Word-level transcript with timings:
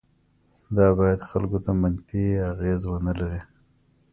دا 0.75 0.87
باید 0.99 1.27
خلکو 1.29 1.57
ته 1.65 1.71
منفي 1.81 2.23
اغیز 2.51 2.81
ونه 2.87 3.13
لري. 3.19 3.41